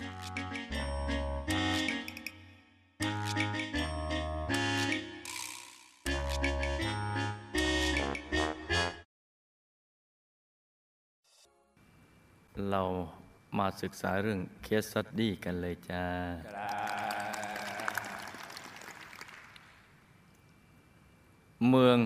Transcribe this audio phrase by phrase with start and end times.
[0.00, 12.82] เรา
[13.58, 16.04] มาศึกษาเรื่องเคสสตดี้กันเลยจ้า
[21.68, 21.98] เมือง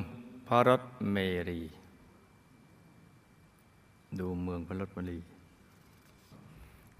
[0.48, 0.82] พระรถ
[1.12, 1.16] เม
[1.48, 1.62] รี
[4.18, 5.33] ดูเมืองพระรถเมรี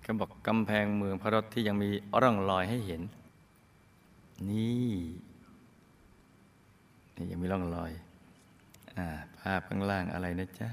[0.05, 1.91] เขาบอกกำแพงเมืองพระรถที่ยังมี
[2.23, 3.03] ร่องรอยให้เห็น
[4.49, 4.95] นี่
[7.17, 7.91] นี่ยังมีร่องรอย
[8.97, 9.07] อ่า
[9.39, 10.69] ภาพข้างล่างอะไรนะจ๊ะ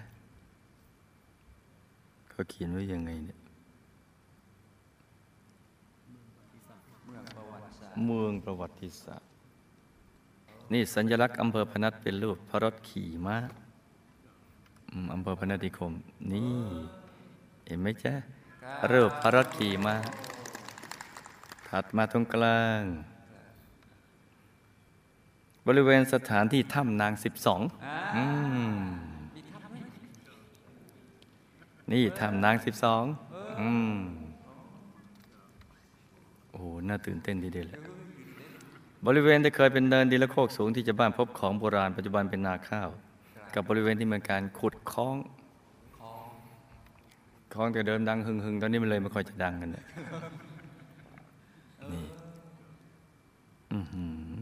[2.29, 3.37] เขาเขียนไว้ยังไงเนี่ย
[8.05, 9.29] เมืองประวัติศาสตร์
[10.73, 13.37] นี่สัญลักษณ์อำเภอพนัสเป็นรูปพระรถขี่ม้า
[14.91, 15.93] อืมอำเภอพนัสนิคม
[16.31, 16.53] นี่
[17.67, 18.13] เห็นไหมจ๊ะ
[18.91, 19.95] รูปพระรถขี่ม้า
[21.67, 22.81] ถัดมาตรงกลาง
[25.67, 27.62] บริเวณสถานที่ถ้ำนางสิบสอง
[28.15, 28.23] อื
[28.77, 28.82] ม
[31.91, 33.04] นี่ถ้ำนางสิบสอง
[33.59, 33.95] อืม
[36.49, 37.82] โอ้โหน่าตื่นเต้นทีเดียวแหละ
[39.05, 42.89] บริเวณที่เคยเป็นเนินดินและโคกสูงที่จะบ้านพบของโบราณปัจจุบันเป็นนาข้าว
[43.54, 45.17] กับบริเวณที่มีการขุดคลอง
[47.54, 49.85] คลองแต่เดิมดัง หึงหึงๆตอนนี้มันเลยไม่ค่อยจะดังกันเนี่ย
[51.94, 52.05] นี่
[53.74, 54.34] อือหือ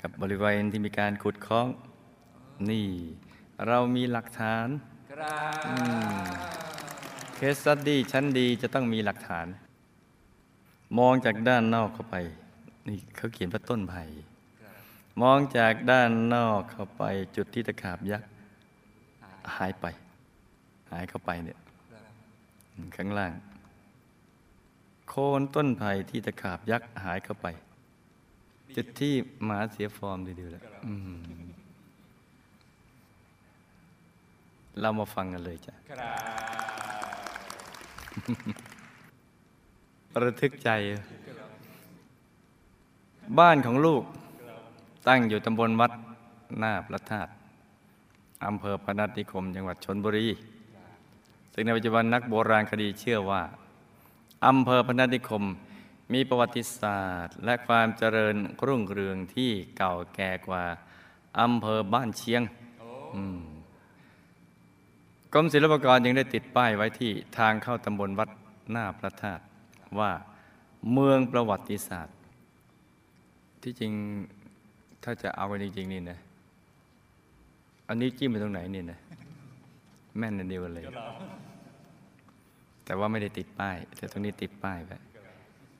[0.00, 1.66] กับบริเวณที่มีการขุดคลอง
[2.70, 2.88] นี่
[3.66, 4.66] เรามีหลักฐาน
[7.34, 9.46] เคสสตดี้ชั้นดีจะต้องมีหลักฐาน
[10.98, 12.16] มองจากด้านนอกเข้าไป
[12.88, 14.02] นี่เขาเขียนว่าต้นไผ่
[15.22, 17.02] มองจากด้านนอกเข้าไป
[17.36, 18.28] จุดที่ตะขาบยักษ์
[19.56, 21.58] หายไปหายเข้าไปเนี่ย
[22.96, 23.32] ข้างล่าง
[25.08, 27.46] โคนต้นไผ่ที่ตะขาบยักษ์หายเข้าไป
[28.76, 29.14] จุดที่
[29.44, 30.62] หมาเสียฟอร์มดีๆแล้ว
[34.80, 35.74] เรามาฟังกันเลยจ้ะ
[40.24, 40.70] ระทึกใจ
[43.38, 44.02] บ้านของลูก
[45.08, 45.92] ตั้งอยู่ตำบลวัด
[46.58, 47.30] หน้าพระธาตุ
[48.46, 50.26] อำเภอพนัสนิคม จังหวัดชนบุรี
[51.56, 53.42] ซึ่งในปัจจุบันนักโบราณคดีเชื่อว่า
[54.46, 55.44] อำเภอพนัสนิคม
[56.12, 60.64] มีประวัติศาสตร์ และความเจริญรุ่งเรืองที่เก่าแก่กว่า
[61.40, 62.42] อำเภอบ้านเชียง
[63.14, 63.40] อืม
[65.32, 68.30] กรมศิลปากรยังได้ติดป้ายไว้ที่ทางเข้าตำบลวัด
[68.70, 69.42] หน้าพระธาตุ
[69.98, 70.10] ว่า
[70.92, 72.16] เมืองประวัติศาสตร์
[73.62, 73.92] ที่จริง
[75.02, 76.18] ถ้าจะเอากันจริง ๆ นี่นะ
[77.88, 78.98] อันนี้จิ้มไปตรงไหนนี่นะ
[80.18, 80.84] แม่นอันเดียวกันเลย
[82.84, 84.92] แต่ว่าไม่ได้ติดป้าย แต่ตรงนี้ติดป้ายไป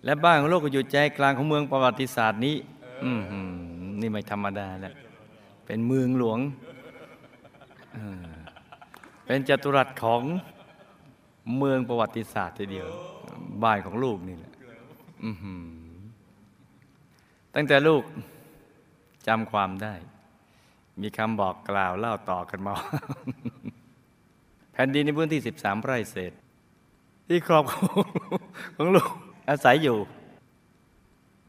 [0.05, 2.57] และบ้านของโลกก็อยู่ใจกลางของเมืองประวัติศาสตร์นี้
[3.05, 3.51] อือหือ
[4.01, 4.95] นี่ไม่ธรรมดาแล้ว
[5.67, 6.39] เป็นเมืองหลวง
[7.95, 8.29] เออ
[9.27, 10.23] เป็นจัตุรัสของ
[11.59, 12.89] เมืองประวัติศาสตร์ทีเดียว
[13.63, 14.53] บ้านของลูกนี่แหละ
[15.25, 15.65] อื้อหือ
[17.55, 18.03] ตั้งแต่ลูก
[19.27, 19.95] จำความได้
[21.01, 22.75] มีคำบอกกล่าวเล่าต่อกันมา
[24.75, 26.33] แผ่นดินในพื้นที่ 13 ไร่เศษ
[27.29, 27.89] ที่ครอบครัว
[28.77, 29.11] ของลูก
[29.49, 29.97] อาศัยอยู่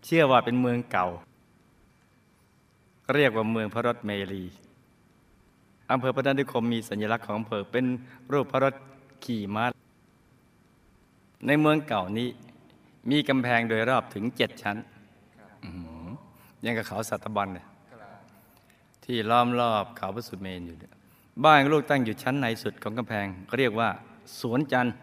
[0.06, 1.08] เชื่อว่าเป็นเมืองเก่า
[3.14, 4.44] เรียกว่าเมืองพระรถเมรี
[5.92, 7.86] อำเภอพระนันทิคมมีสัญลักษณ์ของอำเภอเป็น
[8.32, 8.76] รูปพระรถ
[9.26, 9.66] ขี่ม้า
[11.48, 12.30] ในเมืองเก่านี้
[13.10, 14.78] มีกำแพงโดยรอบถึงเจ็ดชั้น
[15.64, 16.08] อื้อหือ
[16.66, 17.68] ยังกับเขาสัตบันเนี่ย
[19.04, 20.95] ที่ล้อมรอบเขาพระสุเมนอยู่เนี่ย
[21.44, 23.90] บ้านลูกตั้งอยู่ชั้นในสุดของกำแพงเขาเรียกว่า
[24.40, 24.96] สวนจันทร์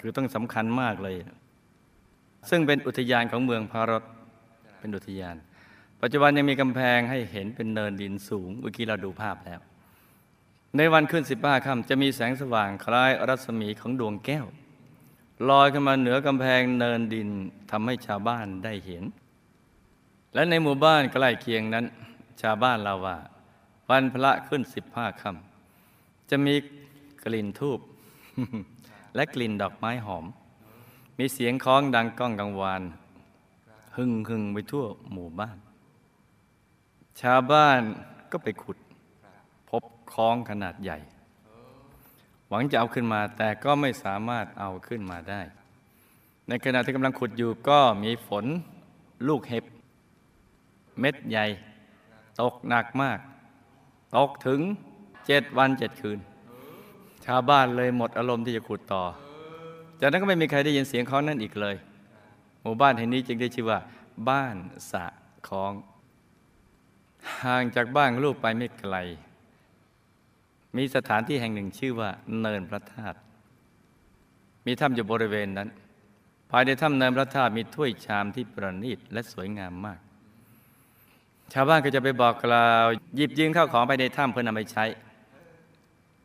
[0.00, 1.16] คือต้องสำคัญมากเลย
[2.50, 4.02] ซึ่งเป็นอุทยานของเมืองพารถ
[4.78, 5.36] เป็นอุทยาน
[6.00, 9.60] ปัจจุบันยังมีกำแพงให้เห็นเป็นเนินดินสูงเมื่อกี้เราดูภาพแล้ว
[10.76, 14.46] ในวันขึ้นสิบห้าค่ำจะมีแสงสว่างคล้ายรัศมีของดวงแก้ว
[15.48, 17.28] ลอยขึ้นมาเหนือกำแพงเนินดิน
[17.70, 19.04] ทำให้ชาวบ้านได้เห็น
[20.34, 21.84] และในหมู่บ้านใกล้เคียงนั้น
[22.42, 23.16] ชาวบ้านเราว่า
[23.90, 26.54] วันพระขึ้นสิบห้าค่ำจะมี
[27.24, 27.80] กลิ่นทูบ
[29.14, 30.24] และกลิ่นดอกไม้หอม
[31.18, 32.82] มีเสียงคล้องดังก้องกังวาน
[33.96, 35.56] หึ่งหึ่งไปทั่วหมู่บ้าน
[37.20, 37.80] ชาวบ้าน
[38.30, 38.78] ก็ไปขุด
[39.70, 40.98] พบคล้องขนาดใหญ่
[42.48, 45.40] หวังจะเอาขึ้นมาแต่ก็ไม่สามารถเอาขึ้นมาได้
[46.48, 48.44] ในขณะที่กำลังขุดอยู่ก็มีฝน
[49.28, 49.64] ลูกเห็บ
[51.00, 51.46] เม็ดใหญ่
[52.40, 53.18] ตกหนักมาก
[54.16, 54.60] ตกถึง
[55.26, 56.18] เจ็ดวันเจ็ดคืน
[57.26, 59.04] ชาวบ้านเลยหมดอารมณ์ที่จะขุดต่อ
[60.00, 61.76] จากนั้นก็ไม่มีใครได้ยินเสียงของนั้นอีกเลย
[62.62, 63.78] หมู่บ้านแห่งนี้จึงได้ชื่อว่า
[64.28, 64.56] บ้าน
[64.90, 65.04] สะ
[65.48, 65.72] คอง
[67.42, 68.96] ห่างจากบ้านลูกไปไม่ไกล
[70.76, 72.10] มีสถานที่แห่งหนึ่งชื่อว่า
[72.40, 73.18] เนินพระธาตุ
[74.66, 75.68] มีถ้ำอยู่บริเวณนั้น
[76.50, 80.00] ภายในถ้ำเนินพระธาตุมีถ้วยชามที่ประณีตและสวยงามมาก
[81.52, 84.84] ชาวบ้านก็จะไปบอกกล่าวหยิบยืมข้าวของไปในถ้ำเพื่อนำไปใช้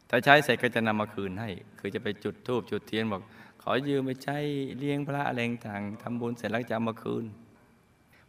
[0.09, 3.21] ถ้าใช้เสร็จก็จะนำมาคืนให้ คือจะไปจุดธูปจุดเทียนบอก
[3.63, 4.37] ขอยืมไปใช้
[4.77, 7.23] เลี้ยงพระอะไรต่างทำบุญเสร็จแล้วจะเอามาคืน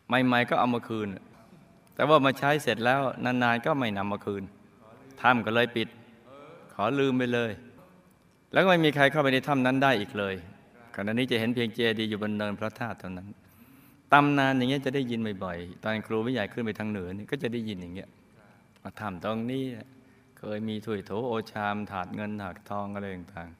[0.06, 1.08] ใหม่ ๆ ก็เอามาคืน
[1.94, 4.42] แต่ว่ามาใช้เสร็จแล้วนานๆก็ไม่นำมาคืน
[5.22, 5.88] ถ้ำก็เลยปิด
[6.74, 7.52] ขอลืมไปเลย
[8.52, 10.34] แล้วก็ไม่มีใครเข้าไปในถ้ำนั้นได้อีกเลย
[10.94, 13.28] ขณะนี้จะเห็นเพียงเจดีย์อยู่บนเนินพระธาตุเท่านั้น
[14.12, 18.08] ตำนานอย่างเงี้ยจะได้ยินบ่อยๆ ตอนครูไม่ใหญ่ขึ้นไปทางเหนือนี่ก็จะได้ยินอย่างเงี้ย
[18.82, 19.64] มาทำตรงนี้
[20.38, 23.50] เคยมีถ้วยโถโอชาม ถาดเงินถาดทองอะไรต่าง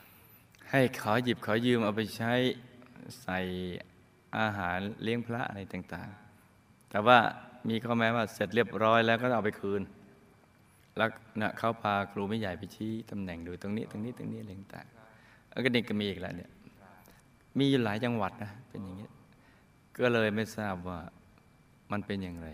[0.00, 2.32] ๆ ให้ขอหยิบขอยืมเอาไปใช้
[3.22, 3.38] ใส่
[4.38, 7.18] อาหารเลี้ยงพระอะไรต่างๆ แต่ว่า
[7.68, 9.82] มีข้อแม้ว่าเสร็จเรียบร้อยแล้วก็เอาไปคืน
[10.96, 11.08] แล้ว
[11.40, 16.50] นะเขาพาครูไม่ใหญ่ไปชี้ตำแหน่งดูตรงนี้ ตรงนี้ตรงนี้อะไรต่างๆแล้วก็นี่ก็มีอีกแล้วเนี่ย
[17.58, 19.12] มีอยู่หลายจังหวัดนะเป็นอย่างเงี้ย
[19.98, 21.00] ก็เลยไม่ทราบว่า
[21.92, 22.48] มันเป็นอย่างไร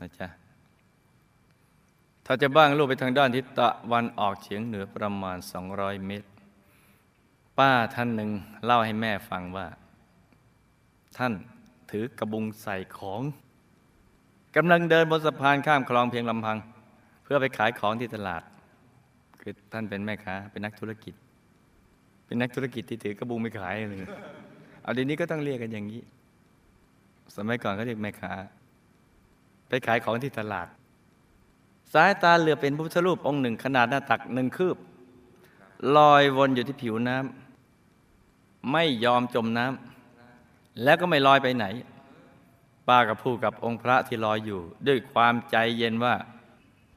[0.00, 0.28] นะจ๊ะ
[2.26, 5.38] ถ้าจะบ้างลูกไปทางด้านทิศตะวันออกเฉียงเหนือประมาณ
[5.72, 6.28] 200 เมตร
[7.58, 8.30] ป้าท่านหนึ่ง
[8.64, 9.66] เล่าให้แม่ฟังว่า
[11.16, 11.32] ท่าน
[11.90, 13.22] ถือกระบุงใส่ของ
[14.56, 16.58] กำลังเดินบนสะพานข้ามคลองเพียงลำพัง
[17.24, 18.42] เพื่อไปขายของที่ตลาด
[19.40, 21.14] คือท่านเป็นแม่ค้าเป็นนักธุรกิจ
[22.26, 23.98] เป็นนักธุรกิจที่ถือกระบุงไปขายเลย
[24.82, 26.02] เอาเดี๋ยวนี้ก็ต้องเรียกกันอย่างนี้
[27.34, 28.32] สมัยก่อนก็เรียกแม่ค้า
[29.68, 30.68] ไปขายของที่ตลาด
[31.92, 34.76] สายตาเหลือเป็นพระพุทธรูปองค์หนึ่งขนาดหน้าตักหนึ่งคืบ
[35.96, 41.66] ลอยวนอยู่ที่ผิวน้ำไม่ยอมจมน้ำแล้วก็ไม่ลอยไปไหน
[42.88, 46.14] ป้ากับพูดกับองค์พระที่ลอยอยู่ ด้วยความใจเย็นว่า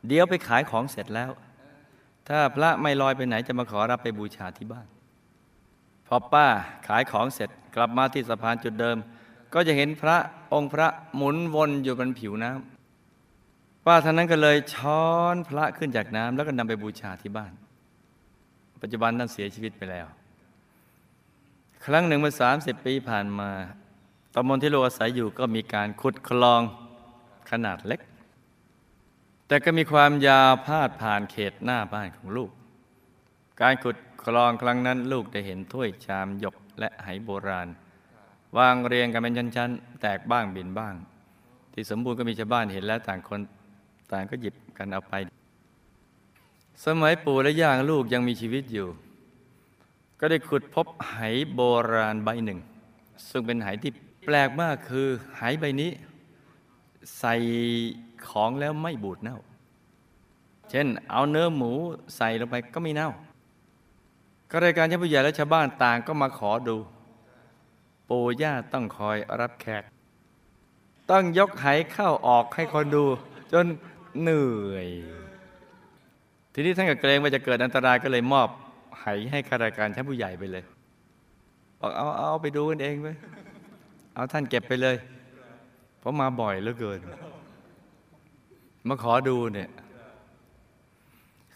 [0.08, 1.32] เดี๋ยวไปขายของเสร็จแล้ว
[2.28, 4.88] ถ้าพระไม่ลอยไปไหนจะมาขอรับไปบูชาที่บ้าน
[6.08, 6.48] พอป้า
[6.88, 8.98] ขายของเสร็จกลับมาที่สะพานจุดเดิม
[9.54, 10.18] ก็จะเห็นพระ
[10.54, 17.54] องค์พระหมุนวนอยู่บนผิวน้ำป้าท่านนั้นก็เลยช้อนพระขึ้นจากน้ำแล้วก็นำไปบูชาที่บ้าน
[18.82, 20.08] ปัจจุบันท่านเสียชีวิตไปแล้ว
[21.86, 23.50] ครั้งหนึ่งเมื่อสามสิบปีผ่านมา
[24.36, 26.62] ตำบลที่เราอาศัยอยู่ก็มีการขุดคลอง
[27.52, 28.02] ขนาดเล็ก
[29.48, 32.52] แต่ก็มีความยาวพาดผ่านเขตหน้าบ้านของลูก
[33.62, 37.68] การขุดคลองครั้งนั้นลูกได้เห็นถ้วยชามหยกและไหโบราณ
[38.58, 40.96] วางเรียงกันเป็นชั้นๆ แตกบ้างบินบ้าง
[41.74, 43.40] ที่สมบูรณ์ก็มีชาวบ้านเห็นแล้วต่างคน
[44.12, 45.14] ต่างก็หยิบกันเอาไป
[46.86, 48.88] สมัยปู่และย่างลูกยังมีชีวิตอยู่
[50.20, 51.18] ก็ได้ขุดพบไห
[51.54, 51.62] โบ
[51.94, 52.60] ราณใบหนึ่ง
[53.30, 53.92] ซึ่งเป็นไหที่
[54.26, 55.08] แปลกมากคือ
[55.38, 55.92] ไหใบนี้
[57.20, 57.36] ใส่
[58.30, 59.40] ของแล้วไม่บูดเน่า
[60.70, 61.72] เช่น เอาเนื้อหมู
[62.18, 63.10] ใส่ลงไปก็ไม่เน่า
[64.50, 66.78] ก็รายการชั้นผู้ใหญ่และชาวบ้านต่างก็มาขอดู
[68.10, 69.84] ปู่ย่าต้องคอยรับแขก
[71.12, 73.06] ต้องยกไหเข้าออกให้คนดู
[73.54, 73.66] จน
[74.22, 74.90] เหนื่อย
[76.54, 78.50] ทีนี้ท่านก็เกรงว่าจะเกิดอันตรายก็เลยมอบ
[79.02, 80.64] ไหให้ข้าราชการชั้นผู้ใหญ่ไปเลย
[81.80, 83.08] บอกเอาเอาไปดูกันเองไป
[84.14, 84.98] เอาท่านเก็บไปเลย
[86.00, 87.00] เพราะมาบ่อยเหลือเกิน
[88.88, 89.70] มาขอดูเนี่ย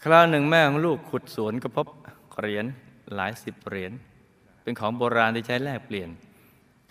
[0.02, 1.86] คราวหนึ่งแม่ของลูกขุดสวนก็พบ
[2.38, 2.64] เหรียญ
[3.14, 3.92] หลายสิบเหรียญ
[4.62, 6.10] เป็นของโบราณที่ใช้แลกเปลี่ยน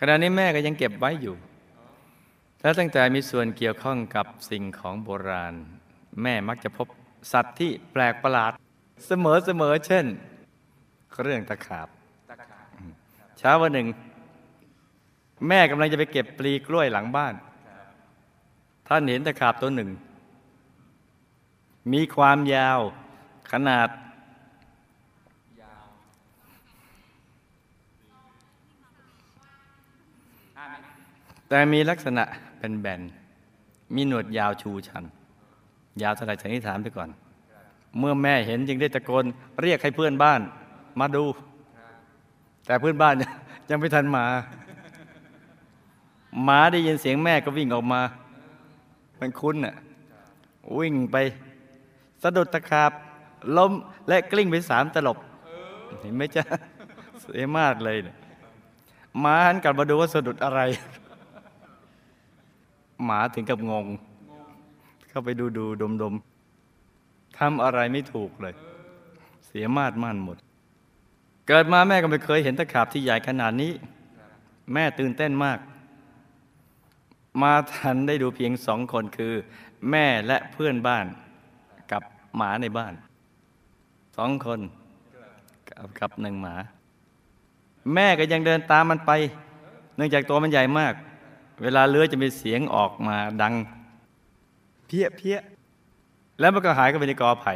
[0.10, 1.36] ณะนี้แม่ก็ยังเก็บไว้อยู่
[2.62, 5.54] และตั้งแต่มีส่วนเกี่ยวข้องกับสิ่งของโบราณ
[6.22, 6.88] แม่มักจะพบ
[7.32, 8.52] สัตว์ที่แปลกประหลาด
[9.08, 10.06] เสมอเสมอเช่น
[11.22, 11.88] เรื่องตะขาบ
[13.38, 13.88] เช้าวันหนึ่ง
[15.48, 17.34] แม่กำลังจะไปเก็บปลีกล้วยหลังบ้าน
[18.88, 19.90] ท่านเห็นตะขาบตัวหนึ่ง
[21.94, 22.80] มีความยาว
[23.52, 23.88] ขนาด
[31.54, 32.24] แต่มีลักษณะ
[32.60, 33.02] เป็นแบน
[33.96, 35.04] มีหนวดยาวชูชัน
[36.02, 37.10] ยาวเท่าไร่สันนิษฐานไปก่อน
[38.00, 39.26] เมื่อแม่เห็นจึงได้ตะโกน
[39.62, 40.42] เรียกให้เพื่อนบ้าน
[41.00, 41.24] มาดู
[42.66, 43.16] แต่เพื่อนบ้าน
[43.70, 44.26] ยังไม่ทันมา
[46.44, 48.02] หมาได้ยินเสียงแม่ก็วิ่งออกมา
[49.20, 49.76] มันคุ้นน่ะ
[50.80, 51.18] วิ่งไป
[52.24, 52.92] สะดุดตะขาบ
[53.58, 53.72] ล้ม
[54.08, 55.18] และกลิ้งไปสามตลบ
[56.02, 56.44] เห็นไหมจ๊ะ
[57.22, 58.16] เสียมากเลยเนี่ย
[59.20, 60.62] หมาหันกลับมาดูว่าสะดุดอะไร
[63.06, 63.86] หมาถึงกับงง
[65.10, 66.14] เข้าไปดูดูดมดม
[67.38, 68.56] ทำอะไรไม่ถูกเลย
[69.46, 70.38] เสียมาดม่านหมด
[71.48, 73.72] เกิดมาแม่ก็ไม่เคยเห็นตะขาบที่ใหญ่ขนาดนี้
[74.74, 75.60] แม่ตื่นเต้นมาก
[77.42, 79.34] มาทันได้ดูเพียงสองคนคือ
[79.92, 81.06] แม่และเพื่อนบ้าน
[81.92, 82.04] กับ
[82.38, 82.94] หมาในบ้าน
[84.18, 84.60] สองคน
[85.70, 86.56] กับกับหนึ่งหมา
[87.94, 89.12] แม่ก็ยังเดินตามมันไป
[89.96, 90.94] เนื่องจากตัวมันใหญ่มาก
[91.62, 93.54] เวลาเลื้อยจะมีเสียงออกมาดัง
[94.88, 95.38] เพี้ยเพี้ย
[96.40, 97.54] แล้วมันก็หายเข้าไปในกอไผ่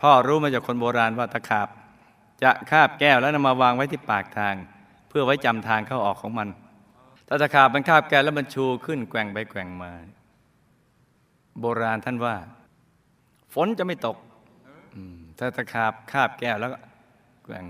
[0.00, 1.68] พ่อรู้มาจากคนโบราณว่าตะขาบ
[2.42, 4.54] จะคาบแก้วแล้วนำมาวางไว้ที่ปากทาง
[5.08, 6.48] เพื่อไว้จำทางเข้าออกของมัน
[7.28, 9.90] ถ้าตะขาบมันคาบแก้วแล้วมันชูขึ้นแกว่งไปแกว่งมา
[11.60, 12.34] โบราณท่านว่า
[13.54, 14.16] ฝนจะไม่ตก
[14.94, 16.78] อืมถ้าตะขาบคาบแก้วแล้วก็
[17.44, 17.64] แกว่ง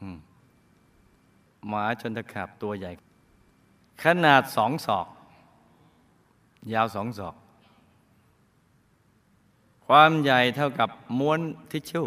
[0.00, 0.18] อืม
[1.68, 2.92] หมาชนตะขาบตัวใหญ่
[4.04, 5.06] ขนาดสองศอก
[6.72, 7.34] ยาวสองศอก
[9.86, 12.06] ความใหญ่เท่ากับม้วนทิชชู่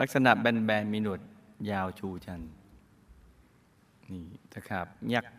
[0.00, 1.20] ลักษณะแบนๆมีหนวด
[1.70, 2.40] ยาวชูชัน
[4.10, 5.32] นี่ตะขาบยักษ์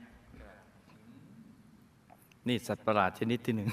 [2.47, 3.69] นี่สัตว์ประหลาดชนิดที่หนึ่ง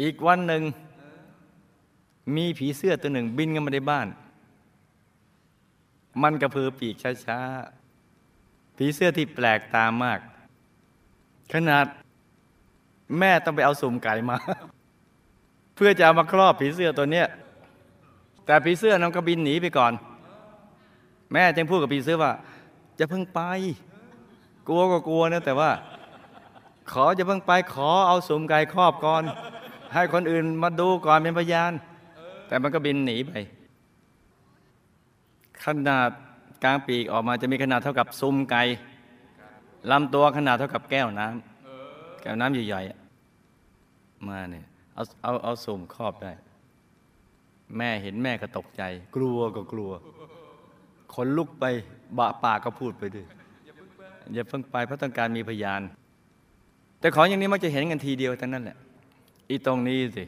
[0.00, 0.62] อีกวันหนึ่ง
[2.36, 4.08] มีผีเสื้อตัวหนึ่ง บินเข้ามาในบ้าน
[6.22, 6.94] มันกระพือปีก
[7.26, 7.83] ช้าๆ
[8.76, 10.20] ผีเสื้อที่แปลกตามาก
[11.52, 11.84] ขนาด
[13.18, 14.36] แม่ต้องไปเอาสุ่มไก่มา
[15.74, 17.26] เพื่อจะเอามาครอบผีเสื้อตัวเนี้ย
[18.46, 19.92] แต่ผีเสื้อน้องก็บินหนีไปก่อน
[21.32, 22.32] แม่จึงพูดกับผีเสื้อว่า
[22.98, 23.40] จะเพิ่งไป
[24.68, 25.70] กลัวก็กลัวนะแต่ว่า
[26.92, 29.22] ขอจะเพิ่งไปขอเอาสุ่มไก่ครอบก่อน
[29.94, 31.72] ให้คนอื่นมาดูก่อนเป็นพยาน
[32.48, 33.32] แต่มันก็บินหนีไป
[35.64, 36.10] ขนาด
[36.62, 38.62] กลางปีกออกมาจะมีขนาดเท่ากับซุ้มไก่
[39.90, 46.32] ลำตัวขนาดเท่ากับแก้วน้ำแก้วน้ำใหญ่ๆมาเนี่ยเอาเอาเอาสุ่มครอบได้
[47.76, 48.82] แม่เห็นแม่ก็ตกใจ
[49.16, 49.90] กลัวก็กลัว
[51.14, 51.64] คนลุกไป
[52.18, 53.26] บะปากก็พูดไปด้วย
[54.34, 55.82] อย่าเพิ่งไปเพราะต้องการมีพยาน
[57.00, 58.76] แต่ของอย่างนี้มักจะเห็นกันทีเดียวเท่านั้นแหละ
[59.48, 60.24] อีตรงนี้สิ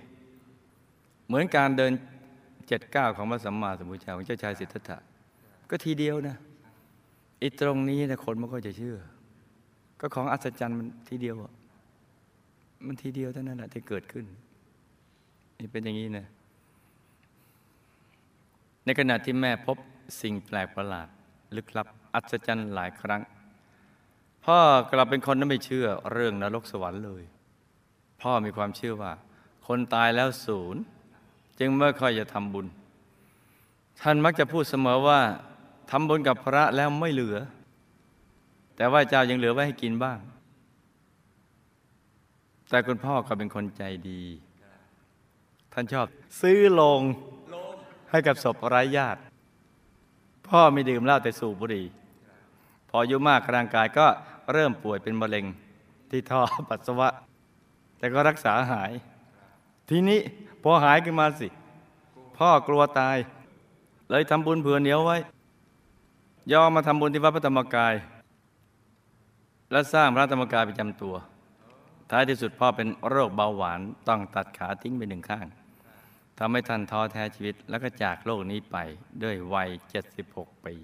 [1.26, 1.92] เหมือนการเดิน
[2.68, 4.98] เจ็ดเก้าของพระสัมมาสัมพุทธเจ้าของเจ้าชายสิทธัตถะ
[5.70, 6.36] ก็ทีเดียวนะ
[7.42, 8.96] อีตรงนี้นะคนม่ค่อยจะเชื่อ
[10.00, 11.52] ก็ของอัศจรรย์มันทีเดียวอะ
[12.86, 14.24] มันทีเดียวเท่านั้นแหละที่เกิดขึ้น
[15.58, 16.26] นี่เป็นอย่างนี้นะ
[18.84, 19.76] ในขณะที่แม่พบ
[20.20, 21.08] สิ่งแปลกประหลาด
[21.56, 23.22] ลึกลับ อัศจรรย์หลายครั้ง
[24.44, 24.58] พ่อ
[24.92, 27.22] กลับเป็นคนนั้นไม่เชื่อเรื่องนรกสวรรค์เลย
[28.20, 29.12] พ่อมีความเชื่อว่า
[29.66, 30.82] คนตายแล้วศูนย์
[31.58, 32.66] จึงไม่ค่อยจะทำบุญ
[34.00, 35.20] ท่านมักจะพูดเสมอว่า
[35.90, 37.36] ทำบุญกับพระแล้วไม่เหลือ
[38.76, 40.18] แต่ว่าเจ้ายังเหลือไว้ให้กินบ้าง
[42.68, 44.22] แต่คุณพ่อก็เป็นคนใจดี
[45.72, 46.06] ท่านชอบ
[46.40, 47.00] ซื้อลง
[48.10, 49.20] ให้กับศพไร้ญาติ
[50.48, 51.86] พ่อไม่ดื่มเหล้าแต่สูบบุหรี่
[52.88, 54.06] พออายุมากร่างกายก็
[54.52, 55.44] เริ่มป่วยเป็นมะเร็ง
[56.10, 57.08] ที่ท่อปัสสาวะ
[57.98, 58.92] แต่ก็รักษาหาย
[59.88, 60.20] ทีนี้
[60.62, 61.48] พอหายขึ้นมาสิ
[62.38, 63.16] พ่อกลัวตาย
[64.10, 65.16] เลยทำบุญเผื่อเหนียวไว้
[66.52, 67.94] ยอมมาทำบุญที่วัดพระธรรมกาย
[69.70, 71.14] และสร้างพระธรรมกายประจำตัว
[72.10, 75.46] ท้ายที่สุดพ่อเป็นโรคเบาหวานต้องตัดขาทิ้งไปหนึ่งข้าง
[76.38, 78.76] ทำให้ท่านท้อแท้ชีวิต แล้วก็จากโลกนี้ไป
[79.22, 79.68] ด้วยวัย
[80.18, 80.74] 76 ปี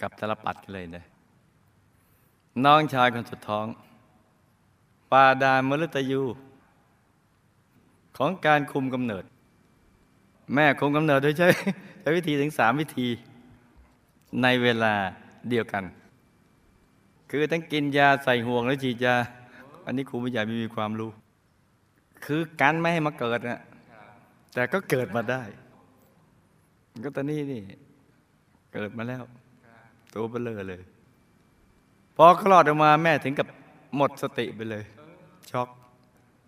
[0.00, 1.04] กับทรปัดกันเลยนะ
[2.64, 3.66] น้องชายคนสุดท้อง
[5.12, 6.22] ปาดานมฤตยู
[8.18, 9.24] ของการคุมกำเนิด
[10.54, 11.48] แม่คุมกำเนิดโดยใช้
[12.00, 13.08] ใช้วิธีถึงสามวิธี
[14.42, 14.94] ในเวลา
[15.50, 15.84] เดียวกัน
[17.30, 19.14] คือทั้งกินยาใส่ห่วงแล้วฉีดยา
[19.84, 21.10] อันนี้ครูไม่ใหญ่ไม่มีความรู้
[22.24, 23.60] คือกันไม่ให้มาเกิดนะ
[24.54, 25.42] แต่ก็เกิดมาได้
[27.04, 27.62] ก็ตอนนี้นี่
[28.74, 29.22] เกิดมาแล้ว
[30.12, 30.82] ตัวเบลอเลย
[32.16, 33.46] พอคลอดออกมาแม่ถึงกับ
[33.96, 34.84] หมดสติไปเลย
[35.50, 35.68] ช็อก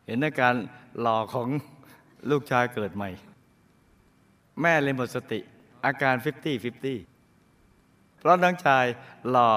[0.07, 0.55] เห็นอาการ
[1.01, 1.49] หล่อของ
[2.31, 3.11] ลูกชายเกิดใหม่
[4.61, 5.39] แม่เลยหมดสติ
[5.85, 7.12] อาการ 50-50
[8.23, 8.85] เพราะน้องชาย
[9.31, 9.51] หล่อ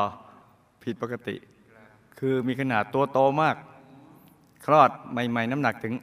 [0.84, 1.36] ผิดปกติ
[2.20, 3.56] คือมีขนาดตัวโตมาก
[4.66, 5.94] คลอดใหม่ ๆ น้ำหนักถึง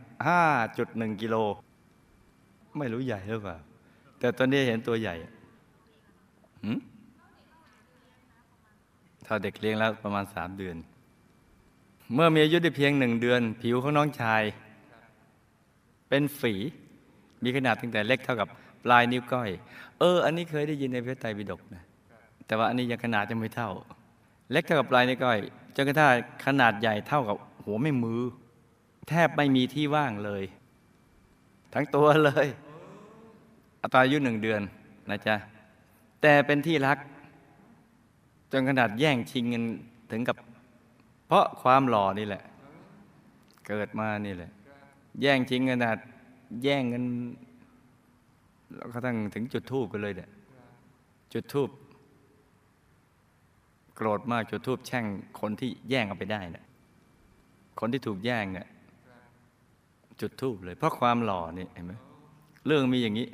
[0.56, 1.36] 5.1 กิโล
[2.78, 3.56] ไม่รู้ใหญ่หรือเปล่า
[4.18, 5.14] แต่ตอนนี้เห็นตัวใหญ่
[9.26, 10.76] ถ้าเด็กเลี้ยงแล้วประมาณสามเดือน
[12.14, 14.42] เมื่อมีอายุได้เพียงหนึ่งเดือน ผิวของน้องชาย
[16.08, 16.54] เป็นฝี
[17.44, 18.48] มีขนาดตั้งแต่เล็กเท่ากับ
[18.84, 19.50] ปลายนิ้วก้อย
[19.98, 21.84] เออ อันนี้เคยได้ยินในพระไตรปิฎกนะ
[22.52, 23.70] แต่ว่าอันนี้ยังขนาดยังไม่เท่า
[24.52, 25.38] เล็กเท่ากับปลายนิ้วก้อย
[25.76, 26.10] จนกระทั่ง
[26.46, 28.20] ขนาดใหญ่เท่ากับหัวแม่มือ
[29.08, 30.42] แทบไม่มีที่ว่างเลย
[31.74, 32.46] ทั้งตัวเลย
[33.82, 34.60] อัตราอายุหนึ่งเดือน
[35.10, 35.36] นะจ๊ะ
[36.22, 36.98] แต่เป็นที่รัก
[38.52, 39.64] จนขนาดแย่งชิงกัน
[40.10, 40.36] ถึงกับ
[41.26, 42.42] เพราะความหล่อนี่แหละ
[43.66, 44.50] เกิดมานี่แหละ
[45.20, 45.96] แย่งชิงขนาด
[46.62, 47.04] แย่งกัน
[48.76, 50.30] แล้วก็ตั้งถึงจุดทูบกันเลยเนี่ย
[51.34, 51.70] จุดทูบ
[53.94, 55.04] โกรธมากจุดทูบแช่ง
[55.40, 56.64] คนที่แย่งเอาไปได้นี่ย
[57.80, 58.66] คนที่ถูกแย่งเนี่ย
[60.20, 61.92] จุดทูบเลย เพราะความหล่อนี่เห็นไหม
[62.66, 63.28] เรื่องมีอย่างนี้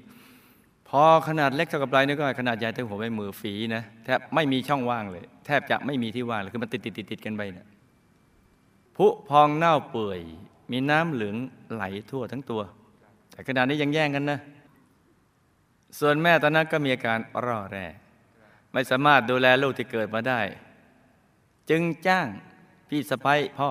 [0.88, 7.66] พอขนาดเล็กเท่ากับไรนี่ก็ขนาดใหญ่เท่าหัวใบมือฝีนะแทบไม่มีช่องว่างเลย แทบจะไม่มีที่ว่างเลยคือมันติดติดติดติดกันไปเนี่ย
[8.96, 10.20] ผุพองเน่าเปื่อย
[10.70, 11.36] มีน้ำเหลือง
[11.72, 12.62] ไหลทั่วทั้งตัว
[13.32, 14.38] แต่ขนาดนี้ยังแย่งกันนะ
[15.98, 17.86] ส่วนแม่ตอนนั้นก็มีอาการร่อแร่
[18.72, 20.40] ไม่สามารถดูแลลูกที่เกิดมาได้
[21.70, 22.28] จึงจ้าง
[22.88, 23.70] พี่สะพ้ยพ่อ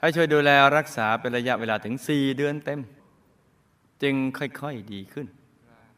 [0.00, 2.80] ให้ช่วยดูแลรักษาเป็นระยะเวลาถึงสี่เดือนเต็ม
[4.02, 5.26] จึงค่อยๆดีขึ้น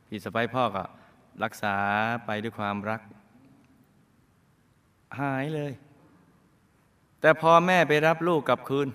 [0.08, 0.84] พี่สะพ้ยพ่อก็
[1.44, 1.74] รักษา
[2.26, 3.00] ไปด้วยความรัก
[5.20, 5.72] หายเลย
[7.20, 8.88] แต่พอแม่ไปรับลูกกลับคืน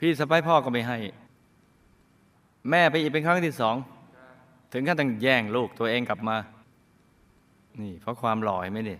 [0.00, 0.98] พี่สะพ้ยพ่อก็ไม่ให้
[2.70, 3.76] แม่ไปอีกเป็นครั้งที่สอง
[4.72, 6.36] ถึงขั้นต้องแย่งลูกตัวเองกลับมา
[7.80, 8.98] นี่เพราะความหล่อเห็นไหมนี่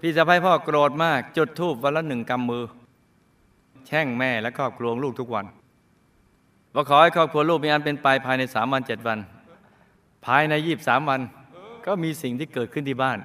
[0.00, 2.64] พี่สะพ้ยพ่อโกรธมาก จุดทูบวันละหนึ่งกำมือ
[3.86, 5.46] แช่งแม่และครอบครัวลูกทุกวัน
[6.74, 9.18] ว่าขอให้ครอบครัวลูกมีอันเป็นไปภายในสามวันเจ็ดวัน
[10.26, 11.20] ภายในยี่บสามวัน
[11.86, 13.18] ก็มีสิ่งที่เกิดขึ้นที่บ้าน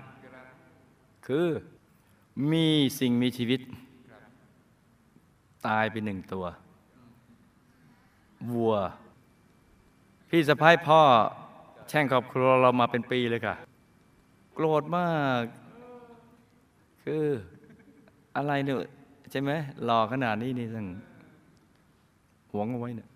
[1.27, 1.47] คือ
[2.51, 2.67] มี
[2.99, 3.59] สิ่งมีชีวิต
[5.67, 6.45] ตายไปหนึ่งตัว
[8.51, 8.75] วัว
[10.29, 11.01] พี่สะพ้ายพ่อ
[11.89, 13.55] แช่งครอบครัวเรามาเป็นปีเลยค่ะ
[14.59, 15.09] โกรธมา
[15.41, 15.43] ก
[17.03, 17.23] คือ
[18.35, 18.77] อะไรเนี่ย
[19.31, 19.51] ใช่ไหม
[19.83, 20.87] หล่อขนาดนี้นี่ทั้ง
[22.51, 23.09] หวงเอาไว้เนี่ย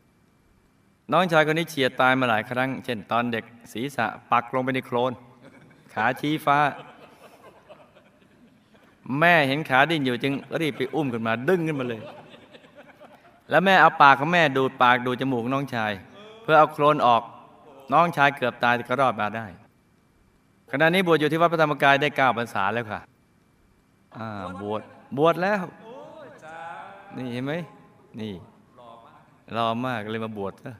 [1.12, 5.12] น้องชายคนนี้เฉียดตายมาหลายครั้ง เช่นตอนเด็กศีรษะปักลงไปในโคลน
[5.94, 6.58] ขาชี้ฟ้า
[9.20, 12.02] แม่เห็นขาดิ้นอยู่จึงรีบไปอุ้มขึ้นมา ดึงขึ้นมาเลย
[13.50, 15.92] แล้วแม่เอาปากของแม่ดูดปากดูดจมูกน้องชาย
[16.44, 17.24] เพื่อเอาโคลนออก
[17.94, 19.48] น้องชายเกือบตายแต่ก็รอดมาได้
[20.74, 23.02] ขณะนี้บวชอยู่ที่วัดพระธรรมกายได้เก้าพรรษาแล้วค่ะ
[24.18, 24.28] อ่า
[24.62, 24.82] บวช
[25.18, 25.64] บวชแล้ว
[27.16, 27.54] นี่เห็นไหม
[28.20, 28.34] นี่
[29.56, 30.76] รอมากเลยมาบวชนะ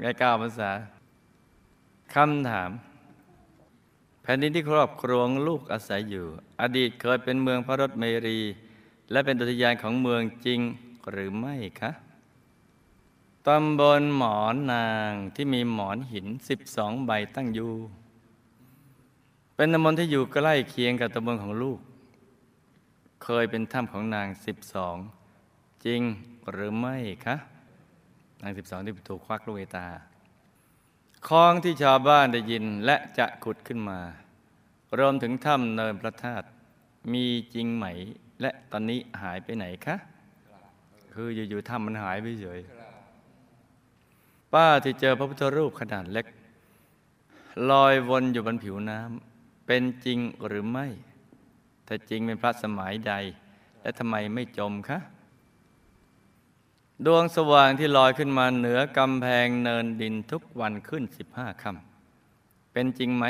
[0.00, 0.70] ได้เก้าพรรษา
[2.14, 2.70] คำถาม
[4.22, 6.24] แผ่นดินที่ครอบครองลูกอาศัยอยู่
[6.60, 8.38] อดีตเคยเป็นเมืองพระรถเมรี
[9.10, 10.60] และเป็นอุทยานของเมืองจริง
[11.10, 11.90] หรือไม่คะ
[13.46, 16.26] ตำบลหมอนนางที่มีหมอนหิน
[16.66, 17.72] 12 ใบตั้งอยู่
[19.60, 21.78] เป็นตำบลที่อยู่ใกล้เคียงกับตำบลของลูก
[23.24, 24.28] เคยเป็นถ้ำของนาง
[25.06, 26.00] 12จริง
[26.50, 27.36] หรือไม่คะ
[28.42, 29.86] นาง12ที่ถูกควักลูกเอตา
[31.28, 34.00] คลองที่ชาวบ้านได้ยินและจะขุดขึ้นมา
[34.98, 36.46] รวมถึงถ้ำเนินพระธาตุ
[37.12, 37.86] มีจริงไหม
[38.40, 39.96] และตอนนี้หายไปไหนคะ
[41.14, 42.60] คืออยู่ๆถ้ำมันหายไปเฉย
[44.52, 46.26] ป้าที่เจอพระพุทธรูปขนาดเล็ก
[47.70, 49.37] ลอยวนอยู่บนผิวน้ำ
[49.70, 50.86] เป็นจริงหรือไม่
[51.86, 53.14] ถ้าจริงเป็นพระสมัยใด
[53.82, 54.98] และทำไมไม่จมคะ
[57.06, 63.24] ดวงสว่างที่ลอยขึ้นมาเหนือกำแพงเนินดินทุกวันขึ้นสิบห้าค่ำเป็นจริงไหม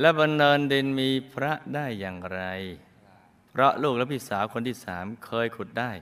[0.00, 2.42] และบนเนินดินมีพระได้อย่างไร
[3.50, 5.92] เพราะลูกและพี่สาวคนที่สามเคยขุดได้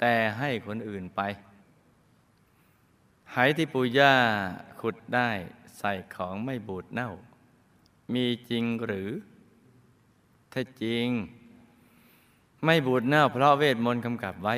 [0.00, 1.20] แต่ให้คนอื่นไป
[3.32, 4.14] ไหที่ปู่ย่า
[4.80, 5.30] ขุดได้
[5.78, 7.10] ใส่ของไม่บูดเน่า
[8.14, 9.08] มีจริงหรือ
[10.52, 11.08] ถ้าจริง
[12.64, 14.54] ไม่บูดเน่าเพราะเวทมนต์กำกับไว้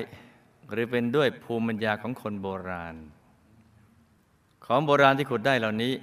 [0.70, 2.96] หรือเป็นด้วยภูมิปัญญาของคนโบราณ
[4.66, 5.94] ของโบราณที่ขุดได้เหล่านี้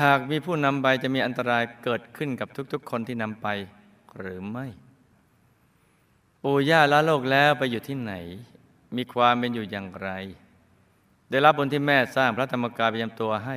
[0.00, 3.46] หากมีผู้นำไปจะมีอันตรายเกิดขึ้นกับทุกๆ คนที่นำไป
[4.18, 4.66] หรือไม่
[6.42, 8.14] ปู่ย่าละโลกแล้วไปอยู่ที่ไหน
[8.96, 10.10] มีความเป็นอยู่อย่างไร
[11.30, 13.56] ได้รับบนที่แม่สร้างพระธรรมกายประจำตัวให้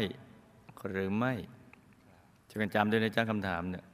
[0.90, 1.34] หรือไม่
[2.58, 3.86] วยกันจำด้วยนะจ้าคำถามเนี่ย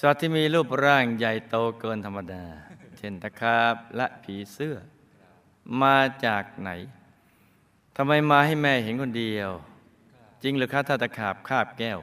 [0.00, 2.44] สัตว์ที่มีรูปร่างใหญ่โตเกินธรรมดา
[2.98, 4.76] เช่นตะขาบและผีเสื้อ
[5.82, 6.70] มาจากไหน
[7.96, 9.50] ทำไมมาให้แม่เห็นคนเดียว
[10.42, 11.98] จริงหรือคะถ้าตะขาบคาบแก้ว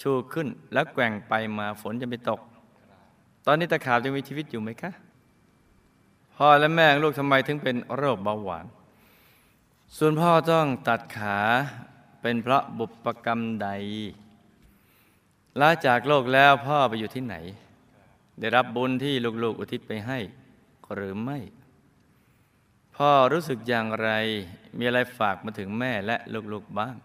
[0.00, 2.40] ชูขึ้นแล้วแกว่งไปมาฝนจะไม่ตก
[3.46, 4.92] ตอนนี้ตะขาบยังมีชีวิตอยู่ไหมคะ
[6.36, 8.66] พ่อและแม่ลูกทำไมถึงเป็นโรคเบาหวาน
[9.96, 11.38] ส่วนพ่อต้องตัดขา
[12.22, 13.68] เป็นเพราะบุปกรรมใด
[15.60, 17.36] ลาจากโลกแล้วพ่อไปอยู่ที่ไหน
[18.40, 20.18] ได้รับบุญที่ลูกๆอุทิศไปให้
[20.94, 21.38] หรือไม่
[22.96, 24.10] พ่อรู้สึกอย่างไร
[24.78, 26.16] มีอะไรฝากมาถึงแม่และ
[26.52, 26.96] ลูกๆบ้าง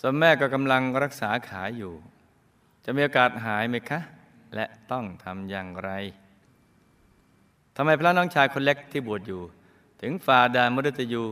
[0.00, 1.92] ส่วนแม่ก็กำลังรักษาขาอยู่
[2.84, 4.00] จะมีโอกาสหายไหมคะ
[4.54, 5.90] และต้องทำอย่างไร
[7.76, 9.42] ทำไมพระน้องชายคนเล็กที่บวชอยู่
[10.02, 11.22] ถึงฝ่าดานมฤตยู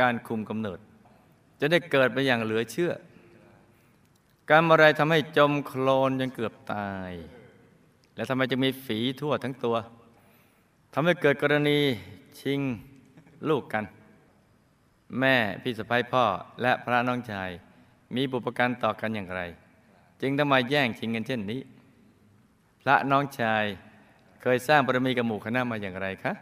[0.00, 0.78] การคุมกำเนิด
[1.60, 2.92] จะได้เกิดไปอย่างเหลือเชื่อ
[4.50, 7.12] การอะไรทำให้จมโคลนจนเกือบตาย
[8.14, 9.76] และทำไมจะมีฝีทั่วทั้งตัว
[10.94, 11.78] ทำให้เกิดกรณี
[12.40, 12.60] ชิง
[13.48, 13.84] ลูกกัน
[15.18, 16.24] แม่พี่สะพ้ายพ่อ
[16.62, 17.50] และพระน้องชาย
[18.14, 19.40] มีบุปการต่อกันอย่างไร
[20.20, 21.60] จึงต้องมแย่งชิงกันเช่นนี้
[22.82, 23.64] พระน้องชาย
[24.42, 26.32] เคยสร้างบารมีกับหมู่คณะมาอย่างไรคะ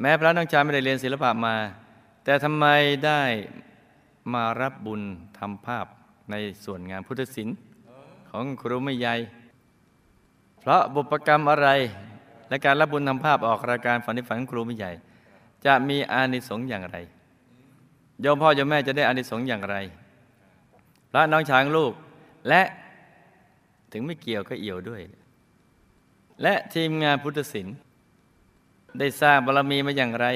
[0.00, 1.56] แม้พระน้องชายไม่ได้เรียนศิลปะมา
[2.24, 2.66] แต่ทำไม
[3.06, 3.22] ได้
[4.32, 5.02] มารับบุญ
[5.38, 5.86] ทำภาพ
[6.30, 7.56] ในส่วนงานพุทธศิลป์
[8.30, 9.14] ของครูไม่ใหญ่
[10.60, 11.68] เพราะบุปกรรมอะไร
[12.48, 14.92] และการรับบุญทำภาพออกรายการฝันในฝันของครูไม่ใหญ่
[15.66, 16.96] จะมีอานิสงส์อย่างไร
[18.20, 19.76] โยมพ่อโยมแม่จะได้อานิสงส์อย่างไร
[21.10, 21.92] พระน้องชายของลูก
[22.48, 22.62] และ
[23.92, 25.02] ถึงไม่เกี่ยวก็เอี่ยวด้วย
[26.42, 27.76] และทีมงานพุทธศิลป์
[28.98, 30.26] ได้สร้างบารมีมาอย่างไร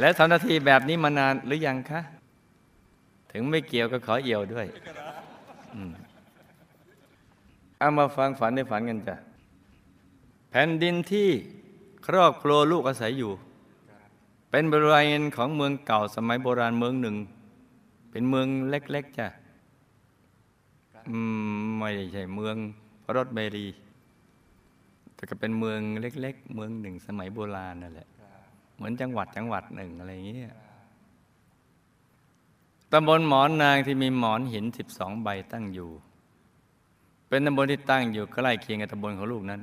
[0.00, 2.00] และทำหน้าที่แบบนี้มานานหรือยังคะ
[3.30, 4.66] ถึงไม่เกี่ยวก็ขอเอี่ยวด้วย
[5.74, 5.76] อ
[7.78, 9.16] เอามาฟังฝันในฝันกันจ้ะ
[10.50, 11.28] แผ่นดินที่
[12.06, 13.32] ครอบครัวลูกอาศัยอยู่
[14.50, 17.16] เป็นบริเวณของเมืองเก่าสมัยโบราณเมืองหนึ่ง
[18.10, 19.26] เป็นเมืองเล็กๆจ้ะ
[21.10, 21.18] อื
[21.54, 22.56] มไม่ใช่เมือง
[23.04, 23.66] พระรถเมรี
[25.14, 28.08] แต่ก็เป็นเมืองเล็ก ๆ เมืองหนึ่งสมัยโบราณนั่นแหละ
[28.76, 30.54] เหมือนจังหวัดจังหวัดหนึ่งอะไรอย่างเงี้ย
[32.92, 35.90] ตำบลหมอนนางที่มีหมอนหินสิบสองใบตั้งอยู่
[37.28, 39.60] เป็นตำบลที่ตั้งอยู่ใกล้เคียงกับตำบลของลูกนั้น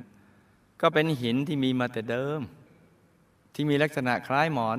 [0.80, 2.40] ก็เป็นหินที่มีมาแต่เดิม
[3.54, 4.78] ที่มีลักษณะคล้ายหมอน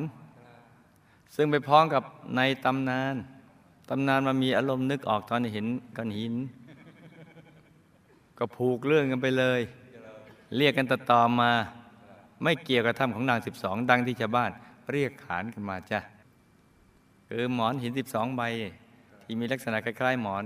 [1.36, 2.04] ซึ่งไปพ้องกับ
[2.36, 3.16] ในตำนาน
[3.90, 5.66] ตำนานมันมีอารมณ์นึกออกตอนเห็น
[5.98, 6.34] ก้อนหิน
[8.38, 9.62] ก็ผูกเรื่องกันไปเลย
[10.58, 11.52] เรียกกันต่อๆมา
[12.44, 14.52] ไม่เกี่ยวกับถ้ำของนางสิบสองดังที่ชาวบ้าน
[14.92, 16.00] เรียกขานกันมาจ้ะ
[17.32, 18.42] คือหมอนหินสิบสองใบ
[19.24, 20.44] ที่มีลักษณะคล้ายๆหมอน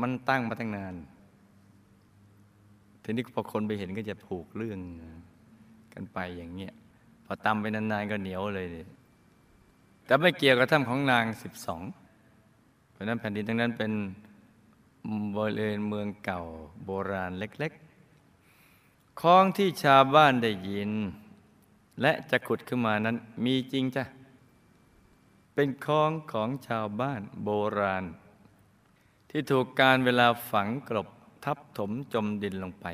[0.00, 0.94] มันตั้งมาตั้งนาน
[3.02, 4.78] ทีนี้พอคนไปเห็นก็จะผูกเรื่อง
[5.94, 6.72] กันไปอย่างเงี้ย
[7.24, 8.66] พอตำไปนานๆก็เหนียวเลย
[10.06, 11.82] แต่ไม่เกี่ยวกับถ้ำของนางสิบสอง
[12.92, 13.92] เพราะนั้นแผ่นดินทั้งนั้นเป็น
[15.36, 16.40] บริเวณเมืองเก่า
[16.84, 20.90] โบราณเล็กๆของที่ชาวบ้านได้ยิน
[22.02, 24.04] และจะขุดขึ้นมานั้นมีจริงจ้ะ
[25.58, 28.04] เป็นคลองของชาวบ้านโบราณ
[29.30, 31.08] ที่ถูกการเวลาฝังกลบ
[31.44, 32.86] ทับถมจมดินลงไป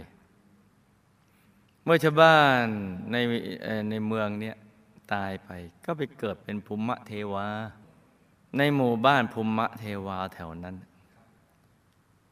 [1.84, 2.66] เมื่อชาวบ้าน
[3.12, 3.16] ใน
[3.90, 4.56] ในเมืองเนี่ย
[5.12, 5.50] ตายไป
[5.84, 7.46] ก็ไปเกิดเป็นภูมิเทวา
[8.58, 10.76] ในหมู่บ้านภูมิเทวาแถวนั้น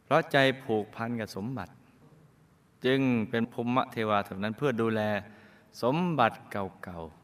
[0.05, 1.73] เพราะใจผูกพันกับสมบัติ
[2.85, 5.03] จึงเป็นภูมิเทวาแถวนั้นเพื่อดูแล
[5.83, 7.20] สมบัติเก่าๆ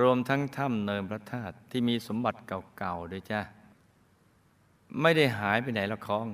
[0.00, 2.40] รวมทั้งถ้ำเนินพระธาตุที่มีสมบัติ
[2.78, 3.40] เก่าๆด้วยจ้า
[5.02, 6.26] ไม่ได้หายไปไหนละคล้อง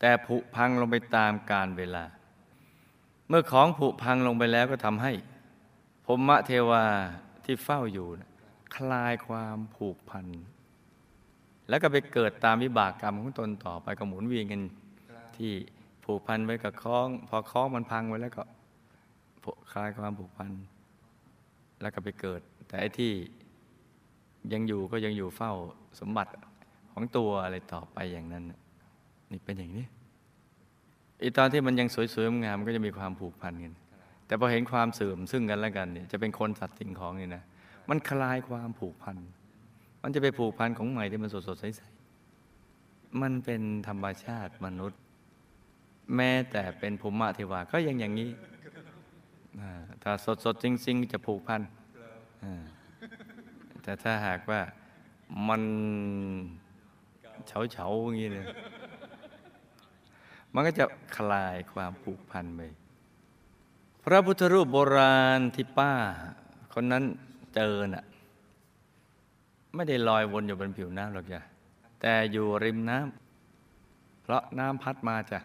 [0.00, 2.04] แต่ผุพังลงไปตามกาลเวลา
[3.28, 5.12] เมื่อของผุพังลงไปแล้วก็ทำให้
[6.04, 6.84] พรหมเทวา
[7.44, 8.06] ที่เฝ้าอยู่
[8.76, 10.26] คลายความผูกพัน
[11.68, 14.62] แล้วก็ไปเกิดตามวิบากกรรมของตนต่อไปก็หมุนเวียนกัน
[15.36, 15.52] ที่
[16.04, 18.42] ผูกพันไว้กับคล้อง พอคล้องมันพังไว้แล้วก็
[19.72, 20.50] คลายความผูกพัน
[21.80, 22.40] แล้วก็ไปเกิด
[22.72, 23.12] แต่ไอ้ที่
[24.52, 25.52] ยังอยู่ก็ยังอยู่เฝ้า
[26.00, 26.32] สมบัติ
[26.92, 28.44] ของตัวอะไรต่อไปอย่างนั้น
[29.32, 29.84] นี่เป็นอย่างนี้
[31.22, 33.74] อีตอนที่มันยังสวยๆงามก็จะมีความผูกพันกัน
[34.26, 37.42] แต่พอเห็นความเสื่อมซึ่งกันและกันเนี่ยจะเป็นคนสัตว์สิ่งของนี่นะ
[37.88, 39.16] มันคลายความผูกพัน
[40.02, 45.00] มันจะไปผูกพันของใหม่ที่มันสดๆใสๆมันเป็นธรรมชาติมนุษย์
[46.16, 48.30] แม้แต่เป็นภูมิเทวาก็ยังอย่างนี้
[50.02, 50.12] ถ้า
[50.44, 51.62] สดๆจริงๆ จะผูกพัน
[53.82, 54.60] แต่ถ้าหากว่า
[55.48, 55.62] มัน
[57.46, 58.46] เฉาเฉาๆอย่างนี้เลย
[60.54, 60.84] มันก็จะ
[61.16, 62.60] คลายความผูกพันไป
[64.04, 65.92] พระพุทธรูปโบราณที่ป้า
[66.74, 67.04] คนนั้น
[67.54, 68.04] เจอน่ะ
[69.74, 71.40] ไม่ได้ลอยวนอยู่บนผิวน้ำหรอกจ้ะ
[72.00, 75.40] แต่อยู่ริมน้ำเพราะน้ำพัดมาจ้ะ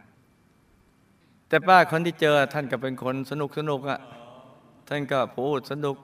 [1.47, 3.99] แต่ป้าคนที่เจอท่านก็เป็นคนสนุกสนุกอะ
[4.87, 5.95] ท่านก็พูดสนุก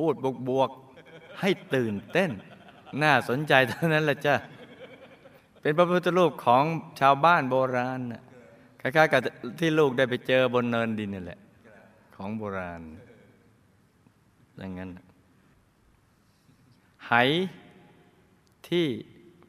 [0.00, 0.14] พูด
[0.48, 2.30] บวกๆให้ตื่นเต้น
[3.02, 4.34] น่าสนใจเท่านั้นแหละจ้ะ
[5.60, 6.64] เป็นพระพุทธรูปของ
[7.00, 8.22] ชาวบ้านโบราณน่ะ
[8.80, 9.20] คล้ายๆกับ
[9.60, 11.40] ที่ลูกได้ไปเจอบนเนินดินนี่แหละ
[12.16, 12.82] ของโบราณ
[14.58, 15.06] อย่างนั้นน่ะ
[17.08, 17.12] ไห
[18.68, 18.86] ที่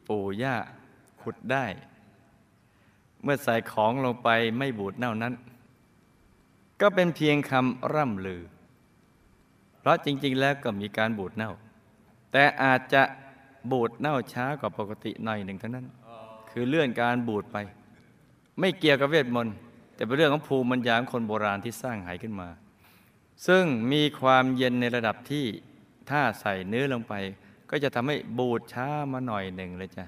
[0.07, 0.55] ปู่ย่า
[1.21, 1.65] ขุดได้
[3.23, 5.33] เมื่อใส่ของลงไปไม่บูดเน่านั้น
[6.81, 8.43] ก็เป็นเพียงคำร่ำลือ
[9.81, 11.51] เพราะจริง ๆ แล้วก็มีการบูดเน่า
[12.31, 13.03] แต่อาจจะ
[13.71, 15.85] บูดเน่าช้ากว่าปกติหน่อยหนึ่งเท่านั้น
[16.49, 17.57] คือเลื่อนการบูดไป
[18.59, 19.55] ไม่เกี่ยวกับเวทมนต์
[19.95, 22.49] แต่เป็นเรื่องของภูมิปัญญาของคนโบราณที่สร้างไหขึ้นมา
[23.47, 25.45] ซึ่งมีความเย็นในระดับที่
[26.09, 27.13] ถ้าใส่เนื้อลงไป
[27.69, 30.05] ก็จะทำให้บูดช้ามาหน่อยหนึ่งเลยจ้ะ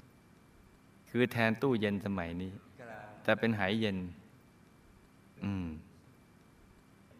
[1.10, 2.52] คือแทนตู้เย็นสมัยนี้
[3.22, 3.96] แต่เป็นไหเย็น
[5.44, 5.66] อืม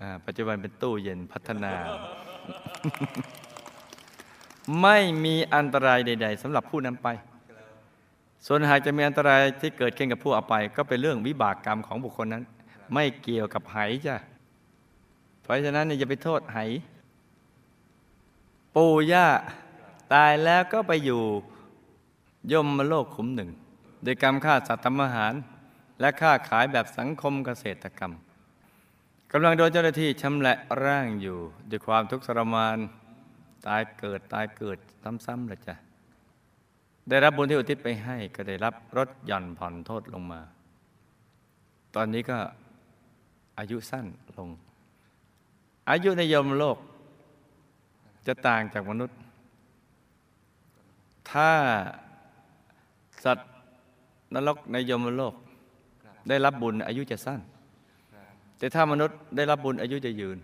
[0.01, 1.73] อ่า ปัจจุบันเป็นตู้เย็นพัฒนา
[4.83, 7.09] ไม่มีอันตรายใด ๆสำหรับผู้นำไป
[8.47, 12.45] ส่วนหากจะมีอันตรายที่เกิดขึ้นกับผู้เอาไป ก็เป็นเรื่องวิบากกรรมของบุคคลนั้น
[12.95, 13.77] ไม่เกี่ยวกับไห
[14.07, 14.17] จ้ะ
[15.43, 16.59] เพราะฉะนั้นอย่าไปโทษไห
[18.75, 19.27] ปู่ย่า
[20.15, 21.23] ตายแล้วก็ไปอยู่
[22.53, 23.51] ยมโลกขุมหนึ่ง
[24.03, 25.33] โดยกรรมฆ่าสัตว์ทำอาหาร
[26.01, 28.13] และฆ่าขายแบบสังคมเกษตรกรรม
[29.37, 31.39] กำลังโดนเจ้าหน้าที่ชำแหละร่างอยู่
[31.71, 32.79] ด้วยความทุกข์ทรมาน
[33.67, 34.79] ตายเกิดตายเกิด
[35.27, 35.75] ซ้ำๆเลยจ้ะ
[37.09, 40.41] ได้รับบุญที่อุทิศไปให้ก็ได้รับลดหย่อนผ่อนโทษลงมา
[41.95, 42.39] ตอนนี้ก็
[43.59, 44.07] อายุสั้น
[44.39, 44.49] ลง
[45.91, 46.79] อายุในยมโลก
[48.27, 49.17] จะต่างจากมนุษย์
[51.31, 51.51] ถ้า
[53.25, 53.51] สัตว์
[54.35, 55.35] นรกในยมโลก
[56.29, 57.41] ได้รับบุญอายุจะสั้น
[58.65, 60.39] แต่ถ้ามนุษย์ได้รับบุญอายุจะยืน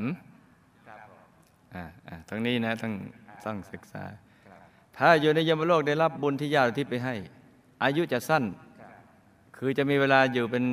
[0.00, 0.12] หืม
[1.74, 2.92] อ่าอ่าทั้งนี้นะต้อง
[3.44, 4.04] ต้องศึกษา
[4.98, 7.14] ถ้าอยู่ในยมโลกได้รับบุญที่ญาติอุที่ไปให้
[7.84, 8.44] อายุจะสั้น
[9.56, 10.64] คือจะมีเวลาอยู่เป็น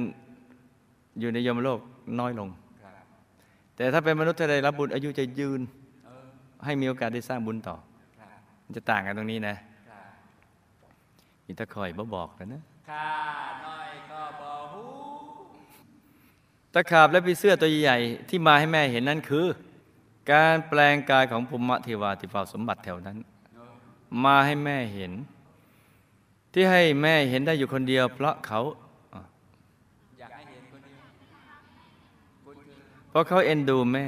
[1.20, 1.80] อยู่ในยมโลก
[2.20, 2.50] น้อยลง
[3.76, 5.62] แต่ถ้าเป็นมนุษย์ถ้าได้รับบุญอายุจะยืน
[6.66, 7.76] ให้มีโอกาสได้สร้างบุญต่อ
[8.64, 9.56] มันจะต่างกันตรงนี้นะ
[11.46, 12.62] มีตะคอยบ่บอกแล้วนะ
[16.78, 17.98] ตะขาบและปีเสื้อตัวใหญ่
[18.30, 19.46] ที่มาให้แม่เห็นนั่นคือ
[20.32, 23.18] การแปลงกายของภูมิเทวาที่ฝ้าสมบัติแถวนั้น
[24.24, 25.12] มาให้แม่เห็น
[26.54, 28.60] ที่ให้แม่เห็นได้อยู่คนเดียว เพราะเขา
[30.18, 31.04] เห็นคนเดียว
[32.46, 32.78] คุณคือ
[33.10, 34.08] เพราะเขาเอ็นดูแม่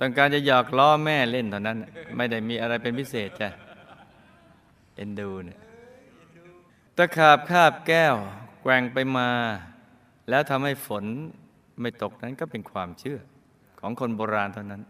[0.00, 1.78] ต้องการจะหยอกล้อแม่เล่นเท่านั้น
[2.16, 3.48] ไม่ได้มีอะไรเป็นพิเศษจ้ะ
[4.96, 5.58] เอ็นดูเนี่ย
[6.96, 8.14] ตะขาบคาบแก้ว
[8.62, 9.30] แกว่งไปมา
[10.28, 11.04] แล้วทำให้ฝน
[11.80, 13.18] ไม่ตกนั้นก็เป็นความเชื่อ
[13.80, 14.82] ของคนโบราณเท่านั้น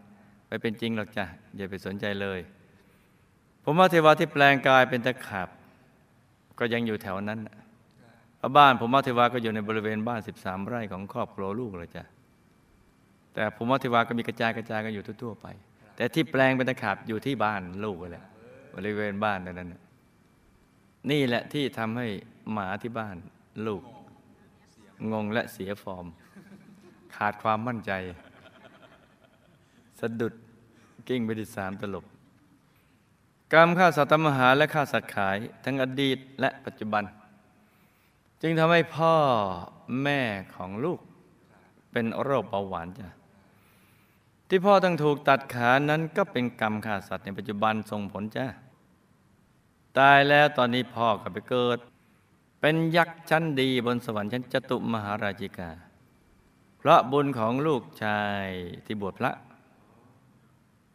[0.47, 2.39] ไม่เป็นจริงหรอกจ้ะอย่าไปสนใจเลย
[3.63, 5.49] ผมว่าเทวาที่แปลงกายเป็นตะขาบ
[6.59, 7.57] ก็ยังอยู่แถวนั้นนะ
[8.57, 12.03] บ้านผมว่าเทวาก็อยู่ในบริเวณบ้าน 13 ไร่ของครอบครัวลูกเลยจ้ะ
[13.33, 15.47] แต่ผมว่าเทวาก็มีกระจายกระจายกันอยู่ทั่วๆไป
[15.95, 18.23] แต่ที่แปลงเป็นตะขาบอยู่ที่บ้านลูกเลย
[18.75, 19.73] บริเวณบ้านนั้น
[21.11, 22.07] นี่แหละที่ทำให้
[22.51, 23.15] หมาที่บ้าน
[23.67, 23.81] ลูก
[25.11, 26.05] งงและเสียฟอร์ม
[27.15, 27.91] ขาดความมั่นใจ
[29.99, 30.33] สะดุด
[31.07, 32.05] กิ้งไปที่สามตลบ
[33.53, 37.03] กรรมฆ่าสัตว์ทำอาหาและฆ่าสัตว์ขาย ทั้งอดีตและปัจจุบัน
[38.41, 39.15] จึงทำให้พ่อ
[40.03, 40.21] แม่
[40.55, 40.99] ของลูก
[41.91, 43.07] เป็นโรคเบาหวานจ้ะ
[44.49, 48.45] ที่พ่อต้องถูกตัดขานั้นก็เป็นกรรมฆ่าสัตว์ในปัจจุบันส่งผลจ้ะ
[49.99, 51.77] ตายแล้วตอนนี้พ่อก็ไปเกิด
[52.61, 55.69] เป็นยักษ์ชั้นดีบนสวรรค์ชั้นจตุมหาราชิกา
[56.87, 58.45] พราะบุญของลูกชาย
[58.85, 59.31] ที่บวชพระ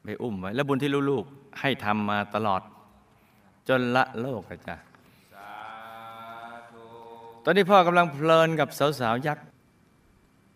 [0.03, 2.63] ไปอุ้มไว้ แล้วบุญที่ลูกๆให้ทำมาตลอด
[3.69, 4.77] จนละโลกอะจ้ะ
[7.45, 8.69] ตอนนี้พ่อกำลังเพลินกับ
[9.01, 9.45] สาวๆยักษ์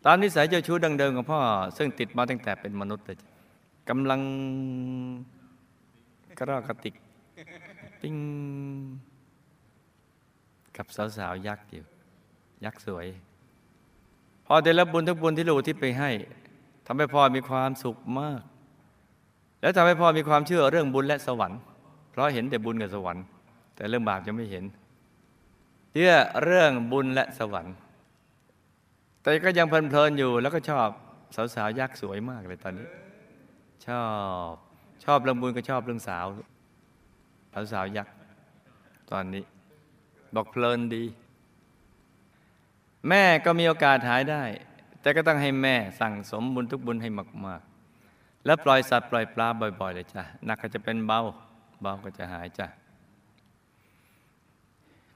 [0.04, 1.40] ตามนิสัยเจ้าชู้ดังเดิมของพ่อ
[1.76, 3.28] ซึ่งติดมาตั้งแต่เป็นมนุษย์เลยจ้ะ
[3.88, 4.20] กำลัง
[6.38, 6.94] กระรอกกระติก
[8.00, 8.16] ปิ้ง
[10.76, 11.84] กับสาวๆยักษ์อยู่
[12.64, 13.08] ยักษ์สวย
[14.46, 16.10] พอได้รับบุญทุกบุญที่ลูกที่ไปให้
[16.86, 18.40] ทำให้พ่อมีความสุขมาก
[19.60, 21.60] แล้วทำให้พ่อมีความเชื่อเรื่องบุญและสวรรค์
[22.10, 23.24] เพราะเห็นแต่บุญกับสวรรค์
[23.76, 24.64] แต่เรื่องบาปยังไม่เห็น
[25.92, 27.74] เชื่อเรื่องบุญและสวรรค์
[29.22, 30.88] แต่ก็ยังเพลินๆอยู่แล้วก็ชอบ
[31.54, 32.88] สาวๆยักษ์สวยมากเลยตอนนี้
[33.86, 34.04] ชอ
[34.50, 34.52] บ
[35.04, 36.26] ชอบเรื่องบุญก็ชอบเรื่องสาว
[37.72, 38.14] สาวๆยักษ์
[39.10, 39.42] ตอนนี้
[40.34, 41.04] บอกเพลินดี
[43.08, 44.42] แม่ก็มีโอกาสหายได้
[45.00, 47.10] แต่ก็ต้องให้แม่สั่งสมบุญทุกบุญให้
[47.46, 51.20] มากๆ แล้วปล่อยสัตว์ปล่อยปลาบ่อย ๆ เลยจ้ะหนักก็จะเป็นเบา
[51.82, 52.66] เบาก็จะหายจ้ะ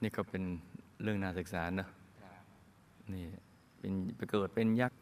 [0.02, 0.42] นี่ก็เป็น
[1.02, 1.88] เรื่องน่าศึกษาเนอะ
[3.12, 3.24] นี่
[3.78, 4.98] เป็นไปเกิดเป็นยักษ์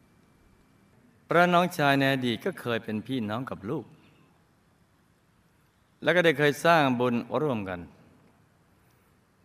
[1.28, 3.84] พระน้องชายในอดีตก็เคยเป็นพี่น้องกับลูก
[6.02, 7.80] แล้วก็ได้เคยสร้างบุญร่วมกัน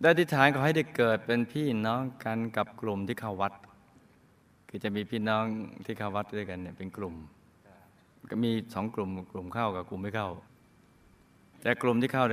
[0.02, 3.54] ได้อธิฐานขอให้ได้เกิดเป็นพี่น้องกันกับกลุ่มที่เข้าวัด
[4.70, 5.44] คือจะมีพี่น้อง
[5.86, 7.16] ที่เข้าวัดด้วยกันเนี่ยเป็นกลุ่ม
[8.32, 10.30] ก็มีสองกลุ่มกลุ่มเข้ากับกลุ่มไม่เข้า
[11.62, 12.26] แต่กลุ่มที่เข้า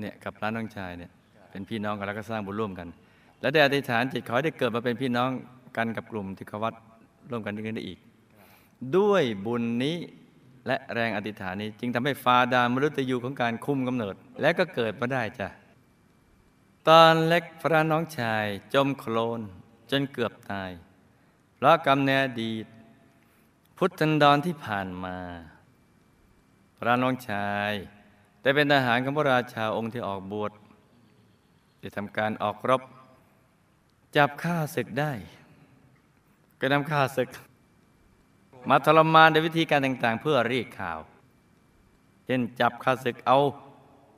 [0.00, 1.10] เนี่ยกับพระน้องชายเนี่ย
[1.50, 2.88] เป็นพี่น้องกันแล้วก็สร้างบุญร่วมกัน
[3.40, 5.30] และได้อธิษฐานจิตขอให้ได้เกิดมาเป็นพี่น้อง
[5.76, 6.74] กันกับกลุ่มที่เข้าวัด
[7.30, 7.98] ร่วมกันด้วยกันได้อีก
[8.96, 9.96] ด้วยบุญนี้
[10.66, 15.48] และแรงอธิษฐานนี้จึงทำให้ฟาดานมฤตยูของการคุมกำเนิด และก็เกิดมาได้จ้ะ
[16.90, 19.40] ตอนเล็กพระน้องชายจมโคลน
[19.90, 20.70] จนเกือบตาย
[21.54, 22.66] เพราะกรรมในอดีต
[23.76, 25.16] พุทธันดรที่ผ่านมา
[26.78, 27.72] พระน้องชาย
[28.42, 30.52] ได้เป็นทหารของพระราชาองค์ที่ออกบวช
[31.78, 32.82] ได้ทำการออกรบ
[34.16, 35.12] จับฆ่าศึกได้
[36.60, 37.28] ก็นำฆ่าศึก
[38.68, 41.00] มาทรมานด้วยวิธีการต่างๆ เพื่อรีดข่าว
[42.26, 43.38] เช่นจับข้าศึกเอา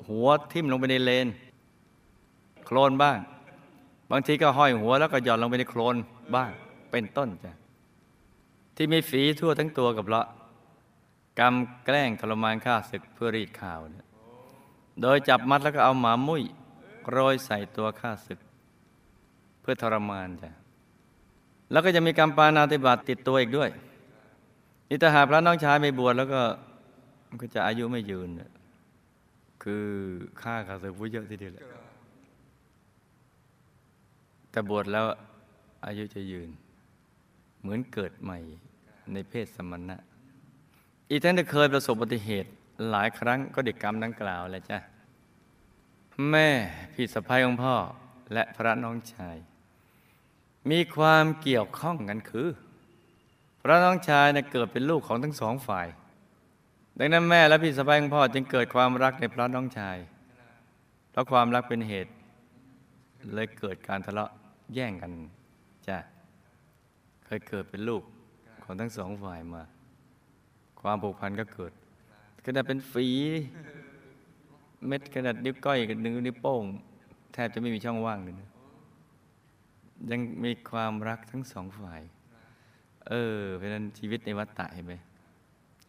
[0.08, 1.28] หัวทิ่มลงไปในเลน
[2.66, 3.18] โคลนบ้าง
[4.10, 5.96] บางทีก็ห้อยหัวแล้วก็หย่อนลงไปในโคลน
[6.34, 6.50] บ้าง
[6.90, 7.52] เป็นต้นจ้ะ
[8.76, 10.26] ที่มีฝีทั่วทั้งตัวกับเละ
[11.38, 14.06] กรรมแกล้งทรมานข้าศึกเพื่อรีดข่าวเนี่ย
[15.02, 16.42] โดยจับมัดแล้วก็เอาหมามุ้ย
[17.10, 18.40] โรยใส่ตัวข้าศึก
[19.60, 20.50] เพื่อทรมานจ้ะ
[21.72, 23.70] แล้วก็จะมีกรรมปานาติบาตติดตัวอีกด้วย
[24.88, 26.40] นี่ถ้าหาพระน้องชายไม่บวชแล้วก็
[27.28, 28.50] มันก็จะอายุไม่ยืนเนี่ย
[29.62, 29.86] คือ
[30.42, 31.64] ฆ่าข้าศึกผู้เยอะทีเดียวแหละ
[34.56, 35.06] แต่บวชแล้ว
[35.86, 36.50] อายุจะยืน
[37.60, 38.38] เหมือนเกิดใหม่
[39.12, 39.96] ในเพศสมณะ
[41.10, 42.50] อีกทั้งได้เคยประสบอุบัติเหตุ
[42.90, 44.78] หลายครั้งก็เด็กกรรมดังกล่าวแหละจ้ะ
[46.30, 46.48] แม่
[46.92, 47.74] พี่สะพ้ายของพ่อ
[48.32, 49.36] และพระน้องชาย
[50.70, 52.48] มีความเกี่ยวข้องกันคือ
[53.62, 55.86] พระน้องชายเนะเกิดเป็นลูกของทั้งสองฝ่าย
[56.98, 59.96] ดังนั้นแม่และพี่สะใภ้ของพ่อจึงเกิดความรักในพระน้องชาย
[61.10, 62.12] เพราะความรักเป็นเหตุ
[63.34, 64.32] เลยเกิดการทะเลาะ
[64.74, 65.12] แย่งกัน
[65.86, 65.96] จ้ะ
[67.24, 68.02] เคยเกิดเป็นลูก
[68.62, 69.62] ของทั้งสองฝ่ายมา
[70.80, 71.72] ความผูกพันก็เกิด
[72.44, 73.08] ขนาดเป็นฝี
[74.86, 76.64] เม็ดขนาดนิ้วก้อยกับนิ้วนิ้วโป้ง
[77.32, 78.48] แทบจะไม่มีช่องว่างเลยนะ
[80.10, 82.02] ยังมีความรักทั้งสองฝ่าย
[83.08, 84.94] เออ เพราะนั้นชีวิตในวัฏฏะเห็นไหม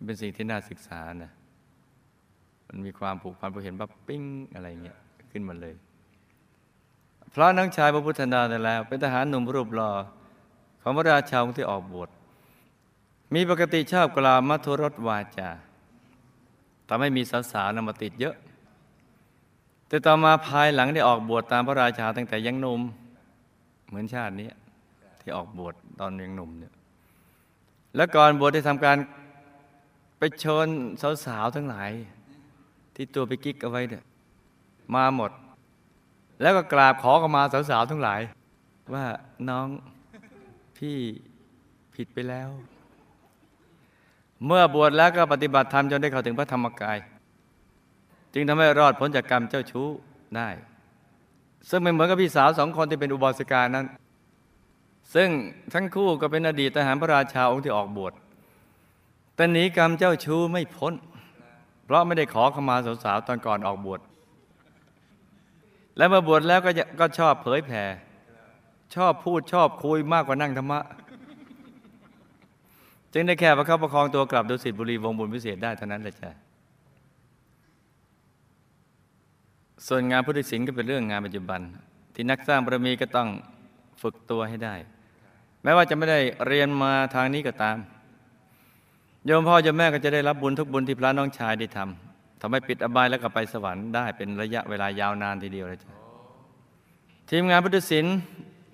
[0.06, 1.32] เป็นสิ่งที่น่าศึกษานะ
[2.68, 4.24] มันมีความผูกพันพอเห็นปั๊บปิ้ง
[4.56, 4.98] อะไรเงี้ย
[5.32, 5.76] ขึ้นมาเลย
[7.34, 9.92] พระน้องชายพระพุทธนาแต่แล้ว เป็นทหารหนุ่มรูปหล่อ
[10.82, 12.10] ของพระราชาองค์ที่ออกบวช
[13.34, 15.50] มีปกติชอบกล่าวมัทุรสวาจา
[16.88, 18.36] ทำให้มีสาวๆนำมาติดเยอะ
[19.88, 22.82] แต่ต่อมาภายหลังได้ออกบวชตามพระราชาตั้งแต่ยังหนุ่ม
[23.88, 24.50] เหมือนชาตินี้
[25.22, 26.74] ที่ออกบวชตอนยังหนุ่มเนี่ย
[27.96, 28.98] แล้วก่อนบวชได้ทำการ
[30.18, 30.68] ไปเชิญ
[31.26, 31.92] สาวๆทั้งหลาย
[32.96, 34.04] ที่ตัวไปกิ๊กเอาไว้เนี่ย
[34.96, 35.32] มาหมด
[36.42, 38.22] แล้วก็กราบขอเข้ามาสาวๆทั้งหลาย
[38.94, 39.06] ว่า
[39.50, 39.68] น้อง
[40.78, 40.98] พี่
[41.96, 42.50] ผิดไปแล้ว
[44.46, 46.98] เมื่อบวชแล้วก็ปฏิบัติธรรมจนได้เข้าถึงพระธรรมกาย
[48.34, 49.88] จึงทำให้รอดพ้นจากกรรมเจ้าชู้
[50.36, 50.50] ได้
[51.70, 53.86] ซึ่งไม่เหมือนกับพี่สาวสองคนที่เป็นอุบาสิกานั้น
[55.16, 55.30] ซึ่ง
[55.74, 58.14] ทั้งคู่ก็เป็นอดีตทหารพระราชาองค์ที่ออกบวช
[59.36, 60.94] แต่หนีกรรมเจ้าชู้ไม่พ้น
[61.86, 64.00] เพราะไม่ได้ขอขมาสาวๆตอนก่อนออกบวช
[65.98, 67.84] และมื่อบวชแล้วก็ก็ชอบเผยแผ่
[68.96, 70.82] ชอบพูดชอบคุยมากกว่านั่งธรรมะ
[73.14, 76.30] จึงได้แค่ประคับประคองตัวกลับดุสิตบุรีวงบุญพิเศษได้เท่านั้นแหละจ้ะ
[79.88, 81.62] ส่วนงานพุทธศิลป์ก็เป็นเรื่องงานปัจจุบัน
[82.14, 83.28] ที่นักสร้างบารมีก็ต้อง
[84.02, 84.76] ฝึกตัวให้ได้
[85.64, 87.78] แม้ว่าจะไม่ได้เรียนมาทางนี้ก็ตาม
[89.26, 92.07] โยมพ่อโยมแม่ก็จะได้รับบุญทุกบุญที่พระน้องชายได้ทำ
[92.42, 95.90] ทำให้ปิดอบายแล้วก็ไปสวรรค์ได้เป็นระยะเวลายาวนานทีเดียวเลยจ้ะ
[97.30, 98.18] ทีมงานพุทธศิลป์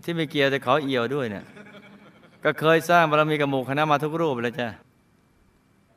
[0.04, 1.46] ที่ไม่เกี่ยวแต่ขอเอี่ยวด้วยเนี่ย
[2.44, 4.70] ก็เคยสร้างบารมีกับหมู่คณะมาทุกรูปเลยจ้ะ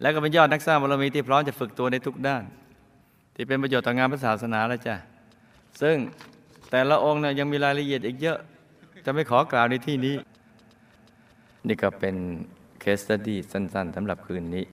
[0.01, 2.43] แล้วก็เป็นยอดนักสร้างบารมีที่พร้อมจะฝึกตัวในทุกด้าน
[3.35, 4.97] ที่เป็นประโยชน์ต่องานพระศาสนาแล้วจ้ะ
[5.83, 5.97] ซึ่ง
[6.71, 8.39] แต่ละองค์เนี่ยยังมีรายละเอียดอีกเยอะ
[9.05, 10.15] จะไม่ขอกล่าวในที่นี้
[11.69, 12.17] นี่ก็เป็น
[12.81, 14.65] เคสตดี้สั้น ๆสำหรับคืนนี้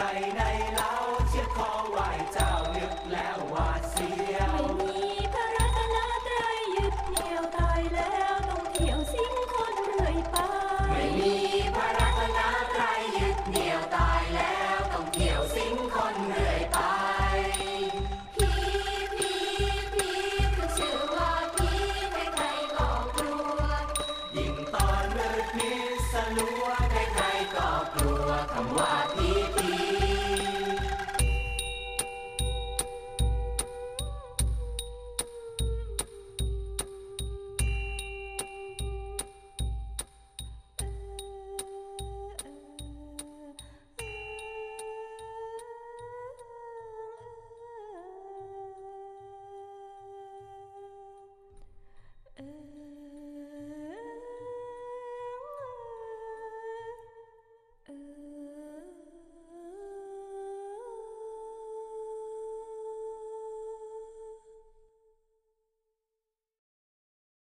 [0.00, 0.99] cày này là